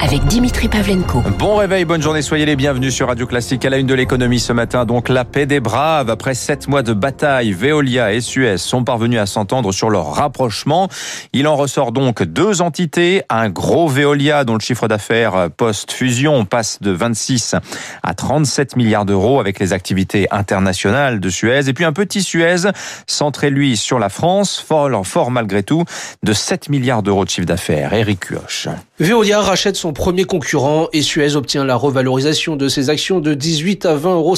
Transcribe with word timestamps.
avec 0.00 0.24
Dimitri 0.26 0.68
Pavlenko. 0.68 1.22
Bon 1.38 1.56
réveil, 1.56 1.84
bonne 1.84 2.02
journée, 2.02 2.22
soyez 2.22 2.46
les 2.46 2.56
bienvenus 2.56 2.94
sur 2.94 3.08
Radio 3.08 3.26
Classique 3.26 3.64
à 3.64 3.70
la 3.70 3.78
une 3.78 3.86
de 3.86 3.94
l'économie 3.94 4.38
ce 4.38 4.52
matin. 4.52 4.84
Donc 4.84 5.08
la 5.08 5.24
paix 5.24 5.46
des 5.46 5.60
braves, 5.60 6.10
après 6.10 6.34
sept 6.34 6.68
mois 6.68 6.82
de 6.82 6.92
bataille, 6.92 7.52
Veolia 7.52 8.12
et 8.12 8.20
Suez 8.20 8.58
sont 8.58 8.84
parvenus 8.84 9.18
à 9.18 9.26
s'entendre 9.26 9.72
sur 9.72 9.90
leur 9.90 10.12
rapprochement. 10.12 10.88
Il 11.32 11.48
en 11.48 11.56
ressort 11.56 11.92
donc 11.92 12.22
deux 12.22 12.60
entités, 12.60 13.22
un 13.28 13.48
gros 13.48 13.88
Veolia 13.88 14.44
dont 14.44 14.54
le 14.54 14.60
chiffre 14.60 14.88
d'affaires 14.88 15.48
post-fusion 15.56 16.44
passe 16.44 16.80
de 16.80 16.90
26 16.90 17.56
à 18.02 18.14
37 18.14 18.76
milliards 18.76 19.04
d'euros 19.04 19.40
avec 19.40 19.58
les 19.58 19.72
activités 19.72 20.28
internationales 20.30 21.20
de 21.20 21.28
Suez, 21.28 21.68
et 21.68 21.72
puis 21.72 21.84
un 21.84 21.92
petit 21.92 22.22
Suez 22.22 22.70
centré 23.06 23.50
lui 23.50 23.76
sur 23.76 23.98
la 23.98 24.08
France, 24.08 24.64
fort, 24.66 25.06
fort 25.06 25.30
malgré 25.30 25.62
tout, 25.62 25.84
de 26.22 26.32
7 26.32 26.68
milliards 26.68 27.02
d'euros 27.02 27.24
de 27.24 27.30
chiffre 27.30 27.46
d'affaires. 27.46 27.92
Eric 27.92 28.20
Cuoche. 28.20 28.68
Veolia 29.00 29.40
rachète 29.40 29.76
son 29.76 29.87
premier 29.92 30.24
concurrent 30.24 30.88
et 30.92 31.02
Suez 31.02 31.36
obtient 31.36 31.64
la 31.64 31.76
revalorisation 31.76 32.56
de 32.56 32.68
ses 32.68 32.90
actions 32.90 33.20
de 33.20 33.34
18 33.34 33.86
à 33.86 33.96
20,50 33.96 34.06
euros, 34.06 34.36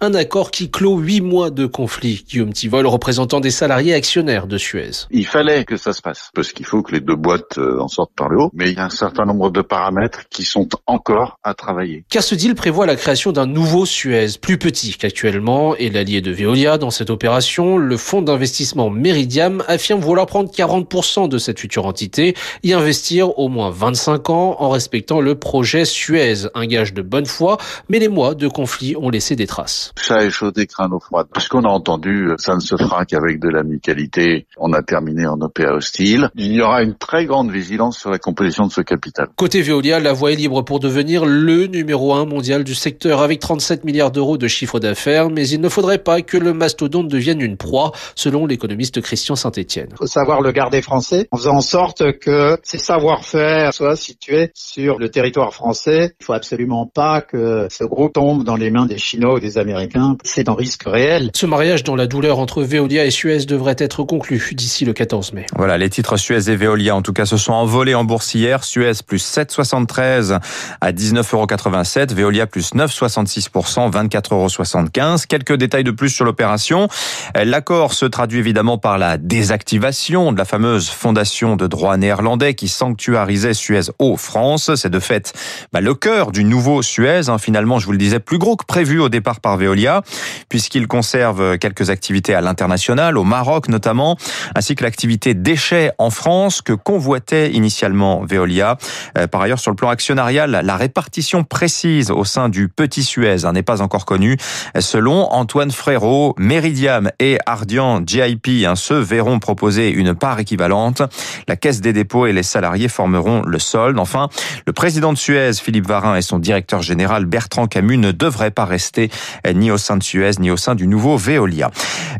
un 0.00 0.14
accord 0.14 0.50
qui 0.50 0.70
clôt 0.70 0.98
8 0.98 1.20
mois 1.20 1.50
de 1.50 1.66
conflit. 1.66 2.24
Guillaume 2.28 2.52
Tivol, 2.52 2.86
représentant 2.86 3.40
des 3.40 3.50
salariés 3.50 3.94
actionnaires 3.94 4.46
de 4.46 4.58
Suez. 4.58 5.06
Il 5.10 5.26
fallait 5.26 5.64
que 5.64 5.76
ça 5.76 5.92
se 5.92 6.02
passe, 6.02 6.30
parce 6.34 6.52
qu'il 6.52 6.66
faut 6.66 6.82
que 6.82 6.92
les 6.92 7.00
deux 7.00 7.16
boîtes 7.16 7.58
euh, 7.58 7.80
en 7.80 7.88
sortent 7.88 8.14
par 8.14 8.28
le 8.28 8.40
haut, 8.40 8.50
mais 8.54 8.70
il 8.70 8.76
y 8.76 8.80
a 8.80 8.84
un 8.84 8.90
certain 8.90 9.24
nombre 9.24 9.50
de 9.50 9.62
paramètres 9.62 10.22
qui 10.30 10.44
sont 10.44 10.68
encore 10.86 11.38
à 11.42 11.54
travailler. 11.54 12.04
Car 12.10 12.22
ce 12.22 12.34
deal 12.34 12.54
prévoit 12.54 12.86
la 12.86 12.96
création 12.96 13.32
d'un 13.32 13.46
nouveau 13.46 13.86
Suez, 13.86 14.38
plus 14.40 14.58
petit 14.58 14.94
qu'actuellement, 14.94 15.76
et 15.76 15.90
l'allié 15.90 16.20
de 16.20 16.30
Veolia 16.30 16.78
dans 16.78 16.90
cette 16.90 17.10
opération, 17.10 17.78
le 17.78 17.96
fonds 17.96 18.22
d'investissement 18.22 18.90
Meridiam, 18.90 19.62
affirme 19.68 20.00
vouloir 20.00 20.26
prendre 20.26 20.50
40% 20.50 21.28
de 21.28 21.38
cette 21.38 21.58
future 21.58 21.86
entité, 21.86 22.34
y 22.62 22.72
investir 22.72 23.38
au 23.38 23.48
moins 23.48 23.70
25 23.70 24.30
ans 24.30 24.56
en 24.58 24.67
respectant 24.70 25.20
le 25.20 25.34
projet 25.34 25.84
Suez, 25.84 26.48
un 26.54 26.66
gage 26.66 26.94
de 26.94 27.02
bonne 27.02 27.26
foi, 27.26 27.58
mais 27.88 27.98
les 27.98 28.08
mois 28.08 28.34
de 28.34 28.48
conflit 28.48 28.96
ont 28.96 29.10
laissé 29.10 29.36
des 29.36 29.46
traces. 29.46 29.92
Ça 30.00 30.16
a 30.16 30.24
échaudé 30.24 30.66
crâne 30.66 30.92
au 30.92 31.00
froid. 31.00 31.24
Parce 31.32 31.48
qu'on 31.48 31.64
a 31.64 31.68
entendu, 31.68 32.30
ça 32.38 32.54
ne 32.54 32.60
se 32.60 32.76
fera 32.76 33.04
qu'avec 33.04 33.40
de 33.40 33.48
l'amicalité. 33.48 34.46
On 34.56 34.72
a 34.72 34.82
terminé 34.82 35.26
en 35.26 35.40
OPA 35.40 35.72
hostile. 35.72 36.30
Il 36.34 36.52
y 36.52 36.60
aura 36.60 36.82
une 36.82 36.94
très 36.94 37.26
grande 37.26 37.50
vigilance 37.50 37.98
sur 37.98 38.10
la 38.10 38.18
composition 38.18 38.66
de 38.66 38.72
ce 38.72 38.80
capital. 38.80 39.28
Côté 39.36 39.62
Veolia, 39.62 40.00
la 40.00 40.12
voie 40.12 40.32
est 40.32 40.36
libre 40.36 40.62
pour 40.62 40.80
devenir 40.80 41.24
le 41.24 41.66
numéro 41.66 42.14
un 42.14 42.24
mondial 42.24 42.64
du 42.64 42.74
secteur 42.74 43.22
avec 43.22 43.40
37 43.40 43.84
milliards 43.84 44.10
d'euros 44.10 44.38
de 44.38 44.48
chiffre 44.48 44.80
d'affaires, 44.80 45.30
mais 45.30 45.48
il 45.48 45.60
ne 45.60 45.68
faudrait 45.68 45.98
pas 45.98 46.22
que 46.22 46.36
le 46.36 46.52
mastodonte 46.52 47.08
devienne 47.08 47.40
une 47.40 47.56
proie, 47.56 47.92
selon 48.14 48.46
l'économiste 48.46 49.00
Christian 49.00 49.36
Saint-Etienne. 49.36 49.88
Il 49.92 49.96
faut 49.96 50.06
savoir 50.06 50.40
le 50.40 50.52
garder 50.52 50.82
français 50.82 51.28
en 51.30 51.36
faisant 51.36 51.56
en 51.56 51.60
sorte 51.60 52.18
que 52.18 52.56
ces 52.62 52.78
savoir-faire 52.78 53.72
soient 53.72 53.96
situés 53.96 54.50
sur 54.58 54.98
le 54.98 55.08
territoire 55.08 55.54
français. 55.54 56.14
Il 56.20 56.24
faut 56.24 56.32
absolument 56.32 56.84
pas 56.84 57.20
que 57.20 57.68
ce 57.70 57.84
groupe 57.84 58.14
tombe 58.14 58.42
dans 58.42 58.56
les 58.56 58.70
mains 58.70 58.86
des 58.86 58.98
Chinois 58.98 59.34
ou 59.34 59.40
des 59.40 59.56
Américains. 59.56 60.16
C'est 60.24 60.48
un 60.48 60.54
risque 60.54 60.82
réel. 60.84 61.30
Ce 61.34 61.46
mariage 61.46 61.84
dans 61.84 61.94
la 61.94 62.08
douleur 62.08 62.40
entre 62.40 62.64
Veolia 62.64 63.04
et 63.04 63.10
Suez 63.10 63.44
devrait 63.44 63.76
être 63.78 64.02
conclu 64.02 64.42
d'ici 64.52 64.84
le 64.84 64.92
14 64.92 65.32
mai. 65.32 65.46
Voilà, 65.56 65.78
les 65.78 65.88
titres 65.88 66.16
Suez 66.16 66.50
et 66.50 66.56
Veolia, 66.56 66.96
en 66.96 67.02
tout 67.02 67.12
cas, 67.12 67.24
se 67.24 67.36
sont 67.36 67.52
envolés 67.52 67.94
en 67.94 68.04
bourse 68.04 68.34
hier. 68.34 68.64
Suez 68.64 68.92
plus 69.06 69.24
7,73 69.24 70.40
à 70.80 70.92
19,87 70.92 72.12
Veolia 72.12 72.46
plus 72.48 72.74
9,66 72.74 73.50
24,75 73.50 75.26
Quelques 75.26 75.54
détails 75.54 75.84
de 75.84 75.92
plus 75.92 76.10
sur 76.10 76.24
l'opération. 76.24 76.88
L'accord 77.36 77.92
se 77.92 78.06
traduit 78.06 78.40
évidemment 78.40 78.78
par 78.78 78.98
la 78.98 79.18
désactivation 79.18 80.32
de 80.32 80.38
la 80.38 80.44
fameuse 80.44 80.88
fondation 80.88 81.54
de 81.54 81.68
droit 81.68 81.96
néerlandais 81.96 82.54
qui 82.54 82.66
sanctuarisait 82.66 83.54
Suez 83.54 83.90
au 84.00 84.16
C'est 84.56 84.88
de 84.88 84.98
fait 84.98 85.32
bah, 85.72 85.80
le 85.80 85.94
cœur 85.94 86.32
du 86.32 86.44
nouveau 86.44 86.82
Suez. 86.82 87.28
Hein. 87.28 87.38
Finalement, 87.38 87.78
je 87.78 87.86
vous 87.86 87.92
le 87.92 87.98
disais, 87.98 88.20
plus 88.20 88.38
gros 88.38 88.56
que 88.56 88.64
prévu 88.64 89.00
au 89.00 89.08
départ 89.08 89.40
par 89.40 89.56
Veolia, 89.56 90.02
puisqu'il 90.48 90.86
conserve 90.86 91.58
quelques 91.58 91.90
activités 91.90 92.34
à 92.34 92.40
l'international, 92.40 93.18
au 93.18 93.24
Maroc 93.24 93.68
notamment, 93.68 94.16
ainsi 94.54 94.74
que 94.74 94.84
l'activité 94.84 95.34
déchets 95.34 95.92
en 95.98 96.10
France 96.10 96.62
que 96.62 96.72
convoitait 96.72 97.52
initialement 97.52 98.24
Veolia. 98.24 98.78
Euh, 99.16 99.26
par 99.26 99.42
ailleurs, 99.42 99.58
sur 99.58 99.70
le 99.70 99.76
plan 99.76 99.90
actionnarial, 99.90 100.62
la 100.64 100.76
répartition 100.76 101.44
précise 101.44 102.10
au 102.10 102.24
sein 102.24 102.48
du 102.48 102.68
petit 102.68 103.02
Suez 103.02 103.44
hein, 103.44 103.52
n'est 103.52 103.62
pas 103.62 103.82
encore 103.82 104.04
connue. 104.04 104.36
Selon 104.78 105.30
Antoine 105.32 105.70
Frérot, 105.70 106.34
Meridiam 106.38 107.10
et 107.18 107.38
Ardian 107.46 108.00
GIP 108.04 108.64
hein, 108.66 108.76
se 108.76 108.94
verront 108.94 109.38
proposer 109.38 109.90
une 109.90 110.14
part 110.14 110.38
équivalente. 110.38 111.02
La 111.46 111.56
Caisse 111.56 111.80
des 111.80 111.92
dépôts 111.92 112.26
et 112.26 112.32
les 112.32 112.42
salariés 112.42 112.88
formeront 112.88 113.42
le 113.42 113.58
solde. 113.58 113.98
Enfin, 113.98 114.27
le 114.66 114.72
président 114.72 115.12
de 115.12 115.18
Suez, 115.18 115.52
Philippe 115.54 115.86
Varin, 115.86 116.16
et 116.16 116.22
son 116.22 116.38
directeur 116.38 116.82
général 116.82 117.24
Bertrand 117.24 117.66
Camus 117.66 117.98
ne 117.98 118.12
devraient 118.12 118.50
pas 118.50 118.64
rester 118.64 119.10
ni 119.54 119.70
au 119.70 119.78
sein 119.78 119.96
de 119.96 120.02
Suez 120.02 120.32
ni 120.38 120.50
au 120.50 120.56
sein 120.56 120.74
du 120.74 120.86
nouveau 120.86 121.16
Veolia. 121.16 121.70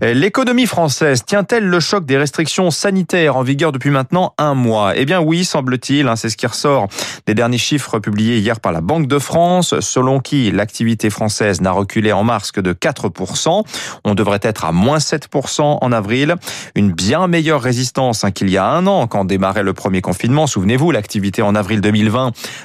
L'économie 0.00 0.66
française 0.66 1.24
tient-elle 1.24 1.64
le 1.64 1.80
choc 1.80 2.04
des 2.04 2.16
restrictions 2.16 2.70
sanitaires 2.70 3.36
en 3.36 3.42
vigueur 3.42 3.72
depuis 3.72 3.90
maintenant 3.90 4.34
un 4.38 4.54
mois? 4.54 4.92
Eh 4.96 5.04
bien 5.04 5.20
oui, 5.20 5.44
semble-t-il. 5.44 6.08
Hein, 6.08 6.16
c'est 6.16 6.28
ce 6.28 6.36
qui 6.36 6.46
ressort 6.46 6.88
des 7.26 7.34
derniers 7.34 7.58
chiffres 7.58 7.98
publiés 7.98 8.38
hier 8.38 8.60
par 8.60 8.72
la 8.72 8.80
Banque 8.80 9.06
de 9.06 9.18
France, 9.18 9.78
selon 9.80 10.20
qui 10.20 10.50
l'activité 10.50 11.10
française 11.10 11.60
n'a 11.60 11.72
reculé 11.72 12.12
en 12.12 12.24
mars 12.24 12.52
que 12.52 12.60
de 12.60 12.72
4%. 12.72 13.64
On 14.04 14.14
devrait 14.14 14.40
être 14.42 14.64
à 14.64 14.72
moins 14.72 14.98
7% 14.98 15.78
en 15.80 15.92
avril. 15.92 16.36
Une 16.74 16.92
bien 16.92 17.26
meilleure 17.26 17.60
résistance 17.60 18.24
hein, 18.24 18.30
qu'il 18.30 18.50
y 18.50 18.56
a 18.56 18.66
un 18.66 18.86
an, 18.86 19.06
quand 19.06 19.24
démarrait 19.24 19.62
le 19.62 19.72
premier 19.72 20.00
confinement. 20.00 20.46
Souvenez-vous, 20.46 20.90
l'activité 20.90 21.42
en 21.42 21.54
avril 21.54 21.80
2020 21.80 21.97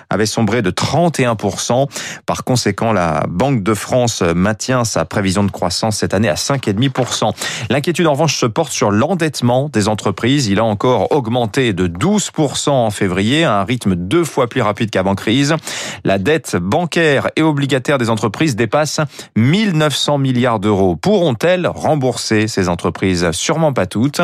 avait 0.10 0.26
sombré 0.26 0.62
de 0.62 0.72
31%. 0.72 1.88
Par 2.26 2.44
conséquent, 2.44 2.94
la 2.94 3.26
Banque 3.30 3.64
de 3.64 3.74
France 3.74 4.22
maintient 4.22 4.84
sa 4.84 5.06
prévision 5.06 5.44
de 5.44 5.52
croissance 5.52 5.98
cette 5.98 6.14
année 6.14 6.30
à 6.30 6.36
5,5%. 6.36 7.34
L'inquiétude 7.70 8.08
en 8.08 8.14
revanche 8.14 8.38
se 8.38 8.46
porte 8.46 8.72
sur 8.72 8.92
l'endettement 8.92 9.70
des 9.72 9.88
entreprises. 9.88 10.48
Il 10.48 10.60
a 10.60 10.64
encore 10.64 11.12
augmenté 11.12 11.74
de 11.74 11.88
12% 11.88 12.70
en 12.70 12.90
février, 12.90 13.44
à 13.44 13.60
un 13.60 13.64
rythme 13.64 13.96
deux 13.96 14.24
fois 14.24 14.48
plus 14.48 14.62
rapide 14.62 14.90
qu'avant 14.90 15.16
crise. 15.16 15.56
La 16.04 16.18
dette 16.18 16.56
bancaire 16.56 17.30
et 17.36 17.42
obligataire 17.42 17.98
des 17.98 18.10
entreprises 18.10 18.56
dépasse 18.56 19.00
1900 19.36 20.18
milliards 20.18 20.60
d'euros. 20.60 20.96
Pourront-elles 20.96 21.68
rembourser 21.68 22.48
ces 22.48 22.70
entreprises? 22.70 23.32
Sûrement 23.32 23.74
pas 23.74 23.86
toutes. 23.86 24.20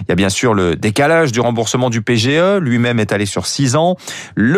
Il 0.00 0.06
y 0.08 0.12
a 0.12 0.14
bien 0.14 0.28
sûr 0.28 0.54
le 0.54 0.76
décalage 0.76 1.32
du 1.32 1.40
remboursement 1.40 1.90
du 1.90 2.02
PGE, 2.02 2.58
lui-même 2.60 3.00
est 3.00 3.12
allé 3.12 3.26
sur 3.26 3.46
6 3.46 3.76
ans. 3.76 3.96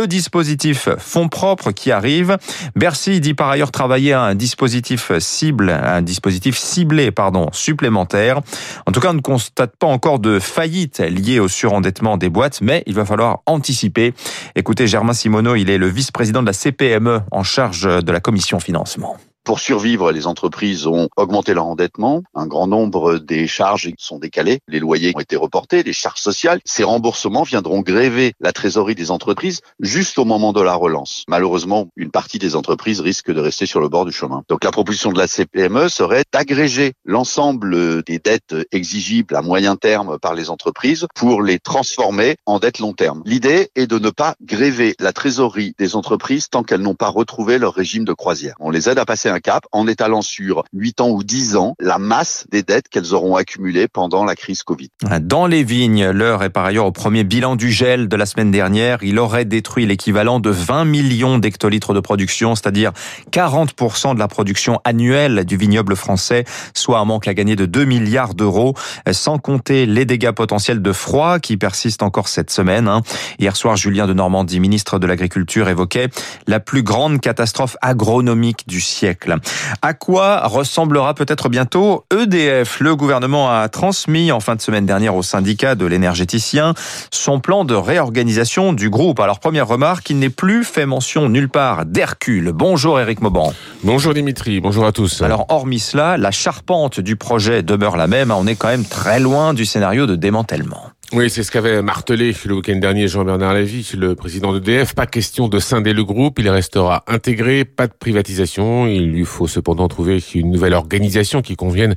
Dispositif 0.06 0.88
fonds 0.98 1.28
propres 1.28 1.70
qui 1.70 1.90
arrive. 1.90 2.36
Bercy 2.76 3.20
dit 3.20 3.34
par 3.34 3.48
ailleurs 3.48 3.70
travailler 3.70 4.12
à 4.12 4.22
un 4.22 4.34
dispositif 4.34 5.16
cible, 5.18 5.70
un 5.70 6.02
dispositif 6.02 6.58
ciblé, 6.58 7.10
pardon, 7.10 7.48
supplémentaire. 7.52 8.40
En 8.86 8.92
tout 8.92 9.00
cas, 9.00 9.10
on 9.10 9.14
ne 9.14 9.20
constate 9.20 9.76
pas 9.76 9.86
encore 9.86 10.18
de 10.18 10.38
faillite 10.38 10.98
liée 10.98 11.40
au 11.40 11.48
surendettement 11.48 12.16
des 12.16 12.28
boîtes, 12.28 12.60
mais 12.60 12.82
il 12.86 12.94
va 12.94 13.04
falloir 13.04 13.40
anticiper. 13.46 14.14
Écoutez, 14.54 14.86
Germain 14.86 15.12
Simoneau, 15.12 15.54
il 15.54 15.70
est 15.70 15.78
le 15.78 15.88
vice-président 15.88 16.42
de 16.42 16.46
la 16.46 16.52
CPME 16.52 17.22
en 17.30 17.42
charge 17.42 17.82
de 17.82 18.12
la 18.12 18.20
commission 18.20 18.60
financement. 18.60 19.16
Pour 19.44 19.60
survivre, 19.60 20.10
les 20.10 20.26
entreprises 20.26 20.86
ont 20.86 21.10
augmenté 21.18 21.52
leur 21.52 21.66
endettement. 21.66 22.22
Un 22.34 22.46
grand 22.46 22.66
nombre 22.66 23.18
des 23.18 23.46
charges 23.46 23.90
sont 23.98 24.18
décalées. 24.18 24.60
Les 24.68 24.80
loyers 24.80 25.12
ont 25.14 25.20
été 25.20 25.36
reportés, 25.36 25.82
les 25.82 25.92
charges 25.92 26.20
sociales. 26.20 26.60
Ces 26.64 26.82
remboursements 26.82 27.42
viendront 27.42 27.82
gréver 27.82 28.32
la 28.40 28.54
trésorerie 28.54 28.94
des 28.94 29.10
entreprises 29.10 29.60
juste 29.80 30.18
au 30.18 30.24
moment 30.24 30.54
de 30.54 30.62
la 30.62 30.74
relance. 30.74 31.24
Malheureusement, 31.28 31.88
une 31.94 32.10
partie 32.10 32.38
des 32.38 32.56
entreprises 32.56 33.00
risque 33.00 33.30
de 33.30 33.38
rester 33.38 33.66
sur 33.66 33.80
le 33.80 33.90
bord 33.90 34.06
du 34.06 34.12
chemin. 34.12 34.44
Donc 34.48 34.64
la 34.64 34.70
proposition 34.70 35.12
de 35.12 35.18
la 35.18 35.26
CPME 35.26 35.88
serait 35.88 36.24
d'agréger 36.32 36.94
l'ensemble 37.04 38.02
des 38.02 38.18
dettes 38.20 38.56
exigibles 38.72 39.36
à 39.36 39.42
moyen 39.42 39.76
terme 39.76 40.18
par 40.18 40.32
les 40.32 40.48
entreprises 40.48 41.06
pour 41.14 41.42
les 41.42 41.58
transformer 41.58 42.36
en 42.46 42.60
dettes 42.60 42.78
long 42.78 42.94
terme. 42.94 43.22
L'idée 43.26 43.68
est 43.74 43.86
de 43.86 43.98
ne 43.98 44.08
pas 44.08 44.36
gréver 44.42 44.94
la 45.00 45.12
trésorerie 45.12 45.74
des 45.78 45.96
entreprises 45.96 46.48
tant 46.48 46.62
qu'elles 46.62 46.80
n'ont 46.80 46.94
pas 46.94 47.08
retrouvé 47.08 47.58
leur 47.58 47.74
régime 47.74 48.06
de 48.06 48.14
croisière. 48.14 48.54
On 48.58 48.70
les 48.70 48.88
aide 48.88 48.98
à 48.98 49.04
passer 49.04 49.33
cap 49.40 49.64
en 49.72 49.86
étalant 49.86 50.22
sur 50.22 50.64
8 50.72 51.00
ans 51.00 51.10
ou 51.10 51.22
10 51.22 51.56
ans 51.56 51.74
la 51.80 51.98
masse 51.98 52.46
des 52.50 52.62
dettes 52.62 52.88
qu'elles 52.88 53.14
auront 53.14 53.36
accumulées 53.36 53.88
pendant 53.88 54.24
la 54.24 54.34
crise 54.34 54.62
Covid. 54.62 54.88
Dans 55.20 55.46
les 55.46 55.64
vignes, 55.64 56.10
l'heure 56.10 56.42
est 56.42 56.50
par 56.50 56.64
ailleurs 56.64 56.86
au 56.86 56.92
premier 56.92 57.24
bilan 57.24 57.56
du 57.56 57.70
gel 57.70 58.08
de 58.08 58.16
la 58.16 58.26
semaine 58.26 58.50
dernière. 58.50 59.02
Il 59.02 59.18
aurait 59.18 59.44
détruit 59.44 59.86
l'équivalent 59.86 60.40
de 60.40 60.50
20 60.50 60.84
millions 60.84 61.38
d'hectolitres 61.38 61.94
de 61.94 62.00
production, 62.00 62.54
c'est-à-dire 62.54 62.92
40% 63.30 64.14
de 64.14 64.18
la 64.18 64.28
production 64.28 64.80
annuelle 64.84 65.44
du 65.44 65.56
vignoble 65.56 65.96
français, 65.96 66.44
soit 66.74 66.98
un 66.98 67.04
manque 67.04 67.28
à 67.28 67.34
gagner 67.34 67.56
de 67.56 67.66
2 67.66 67.84
milliards 67.84 68.34
d'euros, 68.34 68.74
sans 69.12 69.38
compter 69.38 69.86
les 69.86 70.04
dégâts 70.04 70.32
potentiels 70.32 70.82
de 70.82 70.92
froid 70.92 71.38
qui 71.38 71.56
persistent 71.56 72.02
encore 72.02 72.28
cette 72.28 72.50
semaine. 72.50 72.88
Hein. 72.88 73.02
Hier 73.38 73.56
soir, 73.56 73.76
Julien 73.76 74.06
de 74.06 74.12
Normandie, 74.12 74.60
ministre 74.60 74.98
de 74.98 75.06
l'Agriculture, 75.06 75.68
évoquait 75.68 76.08
la 76.46 76.60
plus 76.60 76.82
grande 76.82 77.20
catastrophe 77.20 77.76
agronomique 77.82 78.66
du 78.66 78.80
siècle 78.80 79.23
siècle. 79.24 79.38
À 79.82 79.94
quoi 79.94 80.46
ressemblera 80.46 81.14
peut-être 81.14 81.48
bientôt 81.48 82.04
EDF 82.12 82.80
Le 82.80 82.96
gouvernement 82.96 83.50
a 83.50 83.68
transmis 83.68 84.32
en 84.32 84.40
fin 84.40 84.54
de 84.56 84.60
semaine 84.60 84.86
dernière 84.86 85.14
au 85.14 85.22
syndicat 85.22 85.74
de 85.74 85.86
l'énergéticien 85.86 86.74
son 87.10 87.40
plan 87.40 87.64
de 87.64 87.74
réorganisation 87.74 88.72
du 88.72 88.90
groupe. 88.90 89.20
Alors 89.20 89.40
première 89.40 89.66
remarque, 89.66 90.10
il 90.10 90.18
n'est 90.18 90.30
plus 90.30 90.64
fait 90.64 90.86
mention 90.86 91.28
nulle 91.28 91.48
part 91.48 91.86
d'Hercule. 91.86 92.52
Bonjour 92.52 93.00
Eric 93.00 93.20
Mauban. 93.20 93.52
Bonjour 93.82 94.14
Dimitri, 94.14 94.60
bonjour 94.60 94.86
à 94.86 94.92
tous. 94.92 95.22
Alors 95.22 95.46
hormis 95.48 95.78
cela, 95.78 96.16
la 96.16 96.30
charpente 96.30 97.00
du 97.00 97.16
projet 97.16 97.62
demeure 97.62 97.96
la 97.96 98.06
même. 98.06 98.30
On 98.30 98.46
est 98.46 98.56
quand 98.56 98.68
même 98.68 98.84
très 98.84 99.20
loin 99.20 99.54
du 99.54 99.64
scénario 99.64 100.06
de 100.06 100.16
démantèlement. 100.16 100.93
Oui, 101.16 101.30
c'est 101.30 101.44
ce 101.44 101.52
qu'avait 101.52 101.80
martelé 101.80 102.34
le 102.44 102.56
week-end 102.56 102.74
dernier 102.74 103.06
Jean-Bernard 103.06 103.54
Lévy, 103.54 103.88
le 103.96 104.16
président 104.16 104.52
d'EDF. 104.52 104.96
Pas 104.96 105.06
question 105.06 105.46
de 105.46 105.60
scinder 105.60 105.92
le 105.92 106.02
groupe, 106.02 106.40
il 106.40 106.48
restera 106.48 107.04
intégré, 107.06 107.64
pas 107.64 107.86
de 107.86 107.92
privatisation. 107.92 108.88
Il 108.88 109.12
lui 109.12 109.24
faut 109.24 109.46
cependant 109.46 109.86
trouver 109.86 110.18
une 110.34 110.50
nouvelle 110.50 110.74
organisation 110.74 111.40
qui 111.40 111.54
convienne 111.54 111.94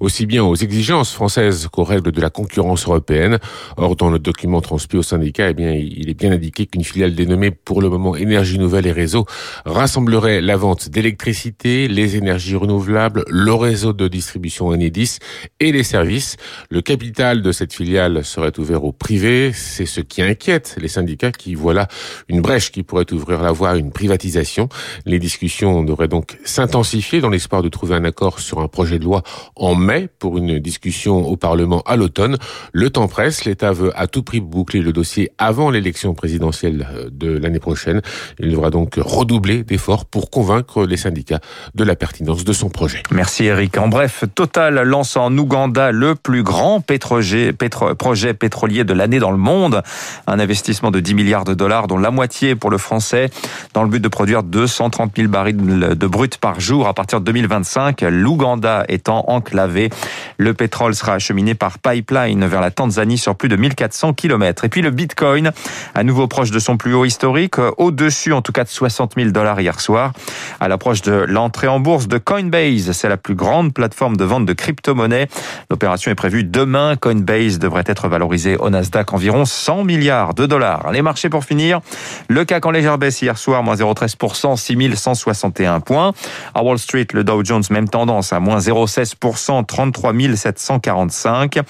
aussi 0.00 0.26
bien 0.26 0.44
aux 0.44 0.54
exigences 0.54 1.14
françaises 1.14 1.66
qu'aux 1.72 1.82
règles 1.82 2.12
de 2.12 2.20
la 2.20 2.28
concurrence 2.28 2.84
européenne. 2.84 3.38
Or, 3.78 3.96
dans 3.96 4.10
le 4.10 4.18
document 4.18 4.60
transmis 4.60 4.98
au 4.98 5.02
syndicat, 5.02 5.48
eh 5.48 5.54
bien, 5.54 5.72
il 5.72 6.10
est 6.10 6.18
bien 6.18 6.30
indiqué 6.30 6.66
qu'une 6.66 6.84
filiale 6.84 7.14
dénommée 7.14 7.50
pour 7.50 7.80
le 7.80 7.88
moment 7.88 8.16
Énergie 8.16 8.58
Nouvelle 8.58 8.86
et 8.86 8.92
Réseau 8.92 9.24
rassemblerait 9.64 10.42
la 10.42 10.58
vente 10.58 10.90
d'électricité, 10.90 11.88
les 11.88 12.16
énergies 12.16 12.56
renouvelables, 12.56 13.24
le 13.28 13.54
réseau 13.54 13.94
de 13.94 14.08
distribution 14.08 14.66
Enedis 14.68 15.20
et 15.58 15.72
les 15.72 15.84
services. 15.84 16.36
Le 16.68 16.82
capital 16.82 17.40
de 17.40 17.50
cette 17.50 17.72
filiale 17.72 18.22
serait 18.24 18.57
ouvert 18.58 18.84
au 18.84 18.92
privé. 18.92 19.52
C'est 19.52 19.86
ce 19.86 20.00
qui 20.00 20.22
inquiète 20.22 20.76
les 20.80 20.88
syndicats 20.88 21.32
qui 21.32 21.54
voient 21.54 21.74
là 21.74 21.88
une 22.28 22.40
brèche 22.40 22.70
qui 22.72 22.82
pourrait 22.82 23.10
ouvrir 23.12 23.42
la 23.42 23.52
voie 23.52 23.70
à 23.70 23.76
une 23.76 23.90
privatisation. 23.90 24.68
Les 25.06 25.18
discussions 25.18 25.82
devraient 25.84 26.08
donc 26.08 26.38
s'intensifier 26.44 27.20
dans 27.20 27.30
l'espoir 27.30 27.62
de 27.62 27.68
trouver 27.68 27.94
un 27.94 28.04
accord 28.04 28.40
sur 28.40 28.60
un 28.60 28.68
projet 28.68 28.98
de 28.98 29.04
loi 29.04 29.22
en 29.56 29.74
mai 29.74 30.08
pour 30.18 30.38
une 30.38 30.58
discussion 30.58 31.26
au 31.26 31.36
Parlement 31.36 31.82
à 31.86 31.96
l'automne. 31.96 32.36
Le 32.72 32.90
temps 32.90 33.08
presse. 33.08 33.44
L'État 33.44 33.72
veut 33.72 33.92
à 33.98 34.06
tout 34.06 34.22
prix 34.22 34.40
boucler 34.40 34.80
le 34.80 34.92
dossier 34.92 35.30
avant 35.38 35.70
l'élection 35.70 36.14
présidentielle 36.14 36.86
de 37.10 37.36
l'année 37.38 37.60
prochaine. 37.60 38.02
Il 38.38 38.50
devra 38.50 38.70
donc 38.70 38.96
redoubler 38.96 39.64
d'efforts 39.64 40.04
pour 40.04 40.30
convaincre 40.30 40.84
les 40.84 40.96
syndicats 40.96 41.40
de 41.74 41.84
la 41.84 41.96
pertinence 41.96 42.44
de 42.44 42.52
son 42.52 42.68
projet. 42.68 43.02
Merci 43.10 43.44
Eric. 43.44 43.78
En 43.78 43.88
bref, 43.88 44.24
Total 44.34 44.82
lance 44.82 45.16
en 45.16 45.36
Ouganda 45.36 45.92
le 45.92 46.14
plus 46.14 46.42
grand 46.42 46.80
projet 46.80 48.32
pétrolier 48.38 48.84
de 48.84 48.92
l'année 48.92 49.18
dans 49.18 49.30
le 49.30 49.36
monde. 49.36 49.82
Un 50.26 50.38
investissement 50.38 50.90
de 50.90 51.00
10 51.00 51.14
milliards 51.14 51.44
de 51.44 51.54
dollars, 51.54 51.86
dont 51.86 51.98
la 51.98 52.10
moitié 52.10 52.54
pour 52.54 52.70
le 52.70 52.78
français, 52.78 53.30
dans 53.74 53.82
le 53.82 53.88
but 53.88 54.00
de 54.00 54.08
produire 54.08 54.42
230 54.42 55.12
000 55.16 55.28
barils 55.28 55.56
de 55.56 56.06
brut 56.06 56.38
par 56.38 56.60
jour 56.60 56.88
à 56.88 56.94
partir 56.94 57.20
de 57.20 57.24
2025. 57.26 58.02
L'Ouganda 58.02 58.84
étant 58.88 59.24
enclavé, 59.28 59.90
le 60.38 60.54
pétrole 60.54 60.94
sera 60.94 61.14
acheminé 61.14 61.54
par 61.54 61.78
pipeline 61.78 62.46
vers 62.46 62.60
la 62.60 62.70
Tanzanie 62.70 63.18
sur 63.18 63.34
plus 63.34 63.48
de 63.48 63.56
1400 63.56 64.14
km. 64.14 64.64
Et 64.64 64.68
puis 64.68 64.82
le 64.82 64.90
Bitcoin, 64.90 65.52
à 65.94 66.04
nouveau 66.04 66.26
proche 66.28 66.50
de 66.50 66.58
son 66.58 66.76
plus 66.76 66.94
haut 66.94 67.04
historique, 67.04 67.58
au-dessus 67.76 68.32
en 68.32 68.42
tout 68.42 68.52
cas 68.52 68.64
de 68.64 68.68
60 68.68 69.14
000 69.16 69.30
dollars 69.30 69.60
hier 69.60 69.80
soir, 69.80 70.12
à 70.60 70.68
l'approche 70.68 71.02
de 71.02 71.12
l'entrée 71.12 71.68
en 71.68 71.80
bourse 71.80 72.08
de 72.08 72.18
Coinbase. 72.18 72.92
C'est 72.92 73.08
la 73.08 73.16
plus 73.16 73.34
grande 73.34 73.72
plateforme 73.74 74.16
de 74.16 74.24
vente 74.24 74.46
de 74.46 74.52
crypto-monnaies. 74.52 75.28
L'opération 75.70 76.10
est 76.10 76.14
prévue 76.14 76.44
demain. 76.44 76.96
Coinbase 76.96 77.58
devrait 77.58 77.84
être 77.86 78.08
valorisé 78.28 78.56
au 78.58 78.68
Nasdaq 78.68 79.14
environ 79.14 79.46
100 79.46 79.84
milliards 79.84 80.34
de 80.34 80.44
dollars. 80.44 80.92
Les 80.92 81.00
marchés 81.00 81.30
pour 81.30 81.44
finir, 81.44 81.80
le 82.28 82.44
CAC 82.44 82.66
en 82.66 82.70
légère 82.70 82.98
baisse 82.98 83.22
hier 83.22 83.38
soir, 83.38 83.62
moins 83.62 83.74
0,13%, 83.74 84.56
6161 84.56 85.80
points. 85.80 86.12
À 86.54 86.62
Wall 86.62 86.78
Street, 86.78 87.06
le 87.14 87.24
Dow 87.24 87.42
Jones, 87.42 87.62
même 87.70 87.88
tendance, 87.88 88.34
à 88.34 88.40
moins 88.40 88.58
0,16%, 88.58 89.64
33 89.64 90.12
745. 90.36 91.60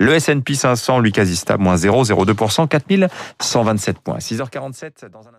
Le 0.00 0.14
S&P 0.14 0.54
500, 0.54 0.98
lui 0.98 1.12
quasi 1.12 1.36
stable, 1.36 1.62
moins 1.62 1.76
0,02%, 1.76 2.66
4127 2.66 3.98
points. 4.00 4.18
6h47 4.18 5.10
dans 5.12 5.20
un 5.20 5.37